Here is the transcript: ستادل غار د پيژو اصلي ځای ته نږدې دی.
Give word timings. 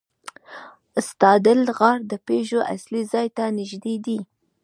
ستادل 1.07 1.59
غار 1.77 1.99
د 2.11 2.13
پيژو 2.27 2.59
اصلي 2.75 3.01
ځای 3.11 3.27
ته 3.37 3.43
نږدې 3.57 3.95
دی. 4.05 4.19